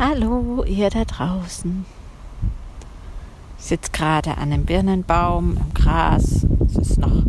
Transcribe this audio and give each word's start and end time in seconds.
Hallo, 0.00 0.62
ihr 0.62 0.90
da 0.90 1.04
draußen. 1.04 1.84
Ich 3.58 3.64
sitze 3.64 3.90
gerade 3.90 4.38
an 4.38 4.52
einem 4.52 4.64
Birnenbaum 4.64 5.56
im 5.56 5.74
Gras. 5.74 6.46
Es 6.66 6.76
ist 6.76 6.98
noch 6.98 7.24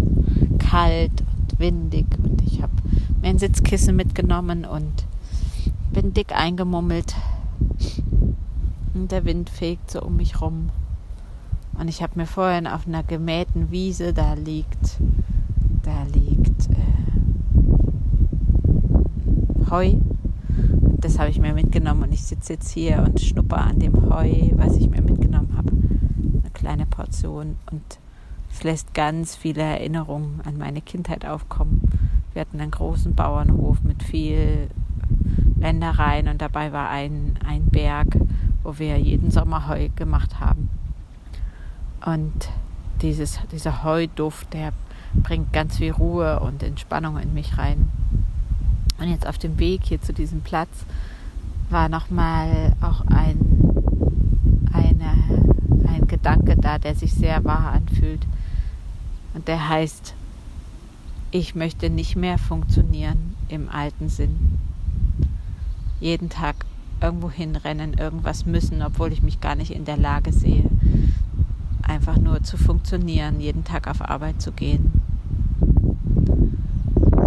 kalt 0.60 1.12
und 1.22 1.58
windig 1.58 2.06
und 2.24 2.44
ich 2.44 2.62
habe 2.62 2.74
mir 3.24 3.30
ein 3.30 3.40
Sitzkissen 3.40 3.96
mitgenommen 3.96 4.66
und 4.66 4.94
bin 5.92 6.14
dick 6.14 6.32
eingemummelt. 6.32 7.16
Und 8.94 9.12
der 9.12 9.26
Wind 9.26 9.50
fegt 9.50 9.90
so 9.90 10.04
um 10.04 10.18
mich 10.18 10.40
rum. 10.40 10.70
Und 11.74 11.88
ich 11.88 12.04
habe 12.04 12.20
mir 12.20 12.28
vorhin 12.28 12.68
auf 12.68 12.86
einer 12.86 13.02
gemähten 13.02 13.72
Wiese, 13.72 14.14
da 14.14 14.36
liegt, 14.36 15.00
da 15.82 16.04
liegt 16.14 16.70
äh, 16.70 16.76
Heu 19.72 19.96
das 21.10 21.18
habe 21.18 21.32
ich 21.32 21.40
mir 21.40 21.56
mitgenommen 21.56 22.04
und 22.04 22.14
ich 22.14 22.22
sitze 22.22 22.54
jetzt 22.54 22.70
hier 22.70 23.00
und 23.00 23.20
schnupper 23.20 23.58
an 23.58 23.80
dem 23.80 23.96
Heu, 24.14 24.52
was 24.54 24.76
ich 24.76 24.88
mir 24.92 25.02
mitgenommen 25.02 25.56
habe. 25.58 25.72
Eine 25.72 26.52
kleine 26.54 26.86
Portion 26.86 27.56
und 27.72 27.82
es 28.52 28.62
lässt 28.64 28.94
ganz 28.94 29.36
viele 29.36 29.64
Erinnerungen 29.64 30.42
an 30.46 30.60
meine 30.60 30.82
Kindheit 30.82 31.26
aufkommen. 31.26 31.82
Wir 32.34 32.42
hatten 32.42 32.62
einen 32.62 32.70
großen 32.70 33.16
Bauernhof 33.16 33.82
mit 33.82 34.04
viel 34.04 34.68
Ländereien 35.60 36.28
und 36.28 36.44
dabei 36.44 36.74
war 36.74 36.90
ein, 36.90 37.40
ein 37.44 37.66
Berg, 37.66 38.16
wo 38.62 38.78
wir 38.78 38.96
jeden 39.00 39.32
Sommer 39.32 39.68
Heu 39.68 39.90
gemacht 39.96 40.40
haben. 40.40 40.70
Und 42.06 42.50
dieses, 43.02 43.40
dieser 43.52 43.84
Heuduft, 43.84 44.54
der 44.54 44.74
bringt 45.16 45.54
ganz 45.54 45.78
viel 45.78 45.92
Ruhe 45.92 46.40
und 46.40 46.62
Entspannung 46.62 47.18
in 47.18 47.34
mich 47.34 47.58
rein. 47.58 47.90
Und 49.00 49.10
jetzt 49.10 49.26
auf 49.26 49.38
dem 49.38 49.58
Weg 49.60 49.82
hier 49.84 50.02
zu 50.02 50.14
diesem 50.14 50.42
Platz 50.42 50.70
war 51.70 51.88
nochmal 51.88 52.74
auch 52.82 53.02
ein, 53.08 53.40
eine, 54.74 55.88
ein 55.88 56.08
Gedanke 56.08 56.58
da, 56.58 56.80
der 56.80 56.96
sich 56.96 57.14
sehr 57.14 57.44
wahr 57.46 57.72
anfühlt. 57.72 58.26
Und 59.34 59.48
der 59.48 59.70
heißt, 59.70 60.14
ich 61.32 61.56
möchte 61.56 61.90
nicht 61.90 62.16
mehr 62.16 62.38
funktionieren 62.38 63.36
im 63.48 63.70
alten 63.70 64.10
Sinn. 64.10 64.58
Jeden 66.00 66.30
Tag 66.30 66.66
irgendwo 67.02 67.30
hinrennen, 67.30 67.94
irgendwas 67.94 68.46
müssen, 68.46 68.82
obwohl 68.82 69.14
ich 69.14 69.22
mich 69.22 69.40
gar 69.40 69.56
nicht 69.56 69.72
in 69.72 69.86
der 69.86 69.98
Lage 69.98 70.34
sehe. 70.34 70.70
Einfach 71.84 72.18
nur 72.18 72.44
zu 72.44 72.58
funktionieren, 72.58 73.40
jeden 73.40 73.64
Tag 73.64 73.88
auf 73.88 74.02
Arbeit 74.02 74.42
zu 74.42 74.52
gehen. 74.52 74.92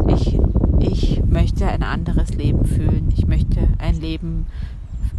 Ich 0.09 0.39
ich 0.83 1.22
möchte 1.33 1.67
ein 1.67 1.83
anderes 1.83 2.35
Leben 2.35 2.65
fühlen. 2.65 3.13
Ich 3.17 3.27
möchte 3.27 3.67
ein 3.79 4.01
Leben 4.01 4.47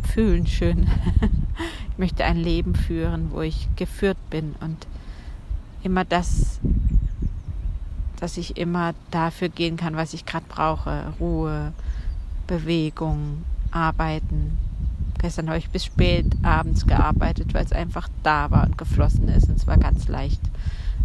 fühlen, 0.03 0.47
schön. 0.47 0.87
ich 1.91 1.97
möchte 1.97 2.23
ein 2.23 2.37
Leben 2.37 2.75
führen, 2.75 3.31
wo 3.31 3.41
ich 3.41 3.67
geführt 3.75 4.17
bin 4.29 4.55
und 4.61 4.87
immer 5.83 6.05
das, 6.05 6.59
dass 8.19 8.37
ich 8.37 8.57
immer 8.57 8.93
dafür 9.11 9.49
gehen 9.49 9.75
kann, 9.75 9.95
was 9.95 10.13
ich 10.13 10.25
gerade 10.25 10.45
brauche. 10.47 11.13
Ruhe, 11.19 11.73
Bewegung, 12.47 13.43
Arbeiten. 13.71 14.57
Gestern 15.19 15.47
habe 15.47 15.57
ich 15.57 15.69
bis 15.69 15.85
spät 15.85 16.25
abends 16.43 16.85
gearbeitet, 16.85 17.53
weil 17.53 17.65
es 17.65 17.71
einfach 17.71 18.07
da 18.23 18.51
war 18.51 18.65
und 18.65 18.77
geflossen 18.77 19.29
ist 19.29 19.49
und 19.49 19.57
es 19.57 19.67
war 19.67 19.77
ganz 19.77 20.07
leicht. 20.07 20.41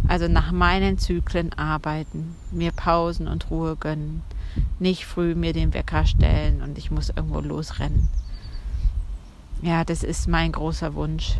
Also 0.07 0.27
nach 0.27 0.51
meinen 0.51 0.97
Zyklen 0.97 1.53
arbeiten, 1.53 2.35
mir 2.51 2.71
Pausen 2.71 3.27
und 3.27 3.49
Ruhe 3.49 3.75
gönnen, 3.75 4.23
nicht 4.79 5.05
früh 5.05 5.35
mir 5.35 5.53
den 5.53 5.73
Wecker 5.73 6.05
stellen 6.05 6.61
und 6.61 6.77
ich 6.77 6.91
muss 6.91 7.09
irgendwo 7.09 7.39
losrennen. 7.39 8.09
Ja, 9.61 9.83
das 9.83 10.03
ist 10.03 10.27
mein 10.27 10.51
großer 10.51 10.93
Wunsch 10.95 11.37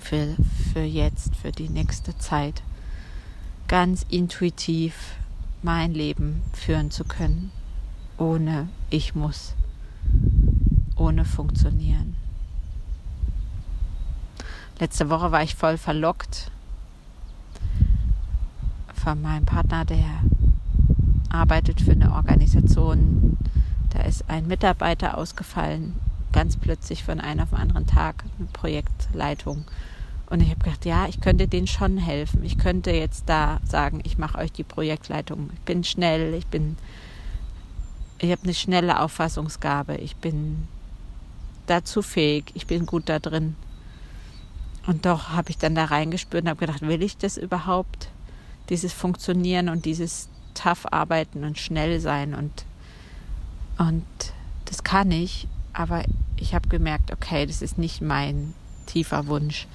für, 0.00 0.36
für 0.72 0.82
jetzt, 0.82 1.36
für 1.36 1.52
die 1.52 1.68
nächste 1.68 2.16
Zeit. 2.18 2.62
Ganz 3.68 4.04
intuitiv 4.08 5.16
mein 5.62 5.94
Leben 5.94 6.42
führen 6.52 6.90
zu 6.90 7.04
können, 7.04 7.50
ohne 8.18 8.68
ich 8.90 9.14
muss, 9.14 9.54
ohne 10.96 11.24
funktionieren. 11.24 12.16
Letzte 14.80 15.08
Woche 15.08 15.30
war 15.30 15.42
ich 15.42 15.54
voll 15.54 15.78
verlockt 15.78 16.50
von 18.92 19.22
meinem 19.22 19.46
Partner, 19.46 19.84
der 19.84 20.20
arbeitet 21.34 21.80
für 21.80 21.92
eine 21.92 22.12
Organisation. 22.12 23.36
Da 23.90 24.02
ist 24.02 24.28
ein 24.28 24.46
Mitarbeiter 24.46 25.18
ausgefallen, 25.18 25.94
ganz 26.32 26.56
plötzlich 26.56 27.04
von 27.04 27.20
einem 27.20 27.40
auf 27.40 27.50
den 27.50 27.58
anderen 27.58 27.86
Tag, 27.86 28.24
eine 28.38 28.48
Projektleitung. 28.52 29.64
Und 30.30 30.40
ich 30.40 30.50
habe 30.50 30.60
gedacht, 30.60 30.84
ja, 30.84 31.06
ich 31.06 31.20
könnte 31.20 31.48
denen 31.48 31.66
schon 31.66 31.98
helfen. 31.98 32.42
Ich 32.44 32.56
könnte 32.56 32.92
jetzt 32.92 33.24
da 33.26 33.60
sagen, 33.64 34.00
ich 34.04 34.16
mache 34.16 34.38
euch 34.38 34.52
die 34.52 34.64
Projektleitung. 34.64 35.50
Ich 35.54 35.60
bin 35.60 35.84
schnell, 35.84 36.34
ich 36.34 36.46
bin, 36.46 36.76
ich 38.18 38.30
habe 38.30 38.42
eine 38.44 38.54
schnelle 38.54 39.00
Auffassungsgabe, 39.00 39.96
ich 39.96 40.16
bin 40.16 40.66
dazu 41.66 42.00
fähig, 42.00 42.52
ich 42.54 42.66
bin 42.66 42.86
gut 42.86 43.08
da 43.08 43.18
drin. 43.18 43.56
Und 44.86 45.06
doch 45.06 45.30
habe 45.30 45.50
ich 45.50 45.58
dann 45.58 45.74
da 45.74 45.86
reingespürt 45.86 46.44
und 46.44 46.50
habe 46.50 46.60
gedacht, 46.60 46.82
will 46.82 47.02
ich 47.02 47.16
das 47.16 47.36
überhaupt? 47.36 48.08
Dieses 48.70 48.92
Funktionieren 48.92 49.68
und 49.68 49.84
dieses 49.84 50.28
tough 50.54 50.86
arbeiten 50.90 51.44
und 51.44 51.58
schnell 51.58 52.00
sein 52.00 52.34
und, 52.34 52.64
und 53.78 54.04
das 54.64 54.84
kann 54.84 55.10
ich, 55.10 55.46
aber 55.72 56.04
ich 56.36 56.54
habe 56.54 56.68
gemerkt, 56.68 57.12
okay, 57.12 57.46
das 57.46 57.62
ist 57.62 57.78
nicht 57.78 58.00
mein 58.00 58.54
tiefer 58.86 59.26
Wunsch. 59.26 59.66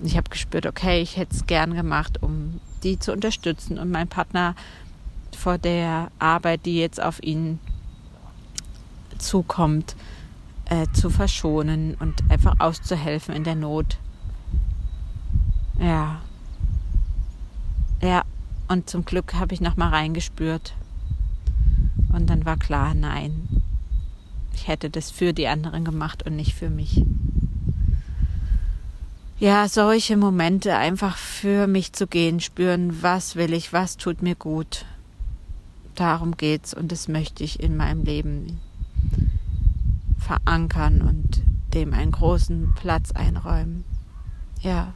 Ich 0.00 0.16
habe 0.16 0.28
gespürt, 0.28 0.66
okay, 0.66 1.00
ich 1.00 1.16
hätte 1.16 1.34
es 1.34 1.46
gern 1.46 1.74
gemacht, 1.74 2.22
um 2.22 2.60
die 2.82 2.98
zu 2.98 3.12
unterstützen 3.12 3.78
und 3.78 3.90
meinen 3.90 4.08
Partner 4.08 4.54
vor 5.36 5.58
der 5.58 6.10
Arbeit, 6.18 6.66
die 6.66 6.78
jetzt 6.78 7.02
auf 7.02 7.22
ihn 7.22 7.58
zukommt, 9.18 9.96
äh, 10.66 10.86
zu 10.92 11.10
verschonen 11.10 11.94
und 11.94 12.22
einfach 12.30 12.56
auszuhelfen 12.58 13.34
in 13.34 13.44
der 13.44 13.54
Not. 13.54 13.98
Ja. 15.78 16.20
Ja, 18.02 18.22
und 18.68 18.88
zum 18.88 19.04
Glück 19.04 19.34
habe 19.34 19.54
ich 19.54 19.60
noch 19.60 19.76
mal 19.76 19.88
reingespürt. 19.88 20.74
Und 22.12 22.28
dann 22.30 22.44
war 22.44 22.56
klar, 22.56 22.94
nein. 22.94 23.48
Ich 24.54 24.68
hätte 24.68 24.90
das 24.90 25.10
für 25.10 25.32
die 25.32 25.48
anderen 25.48 25.84
gemacht 25.84 26.24
und 26.24 26.36
nicht 26.36 26.54
für 26.54 26.70
mich. 26.70 27.04
Ja, 29.38 29.68
solche 29.68 30.16
Momente 30.16 30.76
einfach 30.76 31.16
für 31.16 31.66
mich 31.66 31.92
zu 31.92 32.06
gehen, 32.06 32.40
spüren, 32.40 33.02
was 33.02 33.34
will 33.36 33.52
ich, 33.52 33.72
was 33.72 33.96
tut 33.96 34.22
mir 34.22 34.36
gut. 34.36 34.86
Darum 35.96 36.36
geht's 36.36 36.72
und 36.72 36.92
das 36.92 37.08
möchte 37.08 37.44
ich 37.44 37.60
in 37.60 37.76
meinem 37.76 38.04
Leben 38.04 38.60
verankern 40.18 41.02
und 41.02 41.42
dem 41.74 41.92
einen 41.92 42.12
großen 42.12 42.72
Platz 42.74 43.12
einräumen. 43.12 43.84
Ja. 44.60 44.94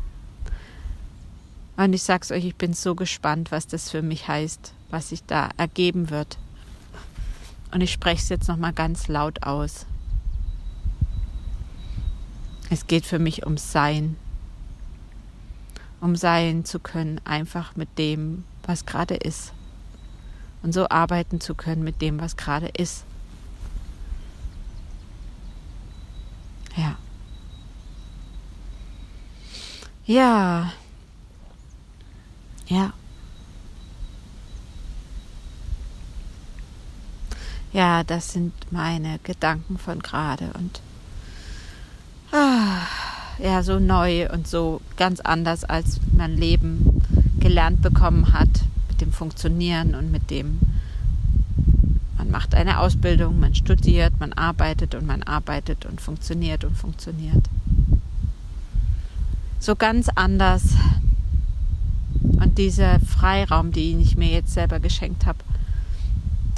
Und 1.79 1.93
ich 1.93 2.03
sag's 2.03 2.33
euch, 2.33 2.45
ich 2.45 2.57
bin 2.57 2.75
so 2.75 2.97
gespannt, 2.97 3.53
was 3.53 3.69
das 3.69 3.89
für 3.89 4.03
mich 4.03 4.27
heißt, 4.27 4.73
was 4.91 5.11
sich 5.11 5.23
da 5.23 5.51
ergeben 5.59 6.11
wird. 6.11 6.37
Und 7.71 7.83
ich 7.83 7.93
spreche 7.93 8.21
es 8.21 8.29
jetzt 8.31 8.49
nochmal 8.49 8.73
ganz 8.73 9.07
laut 9.07 9.45
aus. 9.45 9.87
Es 12.69 12.89
geht 12.89 13.07
für 13.07 13.21
mich 13.21 13.45
ums 13.45 13.71
Sein. 13.71 14.17
Um 16.01 16.17
sein 16.17 16.65
zu 16.65 16.81
können, 16.81 17.21
einfach 17.25 17.77
mit 17.77 17.97
dem, 17.97 18.43
was 18.65 18.85
gerade 18.85 19.15
ist. 19.15 19.53
Und 20.65 20.75
so 20.75 20.89
arbeiten 20.89 21.41
zu 21.41 21.55
können 21.55 21.85
mit 21.85 22.03
dem, 22.03 22.19
was 22.19 22.37
gerade 22.37 22.71
ist. 22.77 23.05
Ja. 26.77 26.97
Ja. 30.07 30.73
Ja. 32.69 32.93
Ja, 37.73 38.03
das 38.05 38.33
sind 38.33 38.53
meine 38.71 39.19
Gedanken 39.23 39.79
von 39.79 40.01
gerade 40.01 40.51
und 40.55 40.81
ah, 42.33 42.87
ja, 43.39 43.63
so 43.63 43.79
neu 43.79 44.29
und 44.31 44.49
so 44.49 44.81
ganz 44.97 45.21
anders, 45.21 45.65
als 45.65 46.01
mein 46.17 46.37
Leben 46.37 47.03
gelernt 47.41 47.83
bekommen 47.83 48.33
hat 48.33 48.49
mit 48.89 49.01
dem 49.01 49.13
Funktionieren 49.13 49.95
und 49.95 50.11
mit 50.11 50.31
dem, 50.31 50.59
man 52.17 52.31
macht 52.31 52.55
eine 52.55 52.81
Ausbildung, 52.81 53.39
man 53.39 53.55
studiert, 53.55 54.19
man 54.19 54.33
arbeitet 54.33 54.95
und 54.95 55.07
man 55.07 55.23
arbeitet 55.23 55.87
und 55.87 56.01
funktioniert 56.01 56.65
und 56.65 56.77
funktioniert. 56.77 57.45
So 59.61 59.77
ganz 59.77 60.09
anders 60.15 60.75
dieser 62.59 63.01
Freiraum, 63.01 63.73
den 63.73 64.01
ich 64.01 64.17
mir 64.17 64.29
jetzt 64.29 64.53
selber 64.53 64.81
geschenkt 64.81 65.25
habe, 65.25 65.39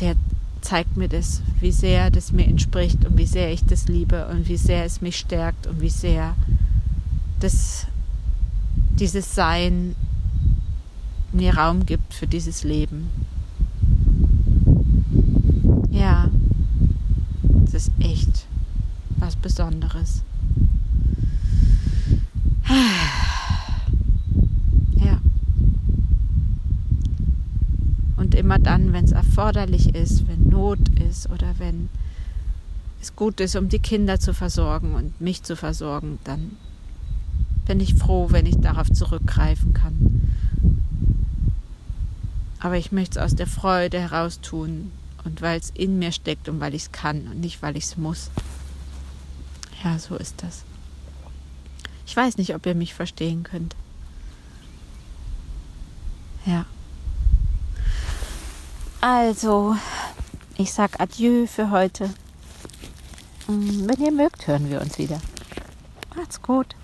der 0.00 0.16
zeigt 0.60 0.96
mir 0.96 1.08
das, 1.08 1.42
wie 1.60 1.72
sehr 1.72 2.10
das 2.10 2.32
mir 2.32 2.46
entspricht 2.46 3.04
und 3.04 3.16
wie 3.16 3.26
sehr 3.26 3.52
ich 3.52 3.64
das 3.64 3.86
liebe 3.86 4.26
und 4.26 4.48
wie 4.48 4.56
sehr 4.56 4.84
es 4.84 5.00
mich 5.00 5.16
stärkt 5.16 5.66
und 5.66 5.80
wie 5.80 5.90
sehr 5.90 6.34
das, 7.40 7.86
dieses 8.98 9.34
Sein 9.34 9.94
mir 11.32 11.56
Raum 11.56 11.86
gibt 11.86 12.12
für 12.12 12.26
dieses 12.26 12.64
Leben. 12.64 13.08
Ja, 15.90 16.28
es 17.64 17.74
ist 17.74 17.92
echt 18.00 18.46
was 19.18 19.36
Besonderes. 19.36 20.22
Ja. 24.96 25.20
Und 28.16 28.34
immer 28.34 28.58
dann, 28.58 28.88
wenn 29.00 29.06
es 29.06 29.12
erforderlich 29.12 29.94
ist, 29.94 30.28
wenn 30.28 30.50
Not 30.50 30.78
ist 31.08 31.30
oder 31.30 31.54
wenn 31.56 31.88
es 33.00 33.16
gut 33.16 33.40
ist, 33.40 33.56
um 33.56 33.70
die 33.70 33.78
Kinder 33.78 34.20
zu 34.20 34.34
versorgen 34.34 34.94
und 34.94 35.18
mich 35.22 35.42
zu 35.42 35.56
versorgen, 35.56 36.18
dann 36.24 36.58
bin 37.66 37.80
ich 37.80 37.94
froh, 37.94 38.26
wenn 38.30 38.44
ich 38.44 38.58
darauf 38.58 38.92
zurückgreifen 38.92 39.72
kann. 39.72 40.28
Aber 42.58 42.76
ich 42.76 42.92
möchte 42.92 43.18
es 43.18 43.24
aus 43.24 43.34
der 43.34 43.46
Freude 43.46 43.98
heraus 43.98 44.42
tun 44.42 44.92
und 45.24 45.40
weil 45.40 45.58
es 45.58 45.70
in 45.70 45.98
mir 45.98 46.12
steckt 46.12 46.50
und 46.50 46.60
weil 46.60 46.74
ich 46.74 46.82
es 46.82 46.92
kann 46.92 47.26
und 47.28 47.40
nicht, 47.40 47.62
weil 47.62 47.78
ich 47.78 47.84
es 47.84 47.96
muss. 47.96 48.30
Ja, 49.82 49.98
so 49.98 50.14
ist 50.16 50.42
das. 50.42 50.64
Ich 52.06 52.14
weiß 52.14 52.36
nicht, 52.36 52.54
ob 52.54 52.66
ihr 52.66 52.74
mich 52.74 52.92
verstehen 52.92 53.44
könnt. 53.44 53.74
Ja. 56.44 56.66
Also, 59.00 59.76
ich 60.58 60.72
sag 60.72 61.00
Adieu 61.00 61.46
für 61.46 61.70
heute. 61.70 62.10
Hm, 63.46 63.88
wenn 63.88 64.04
ihr 64.04 64.12
mögt, 64.12 64.46
hören 64.46 64.68
wir 64.68 64.80
uns 64.80 64.98
wieder. 64.98 65.20
Macht's 66.14 66.42
gut. 66.42 66.76